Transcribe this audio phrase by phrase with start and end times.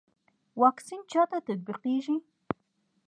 [0.61, 2.17] واکسین چا ته تطبیقیږي؟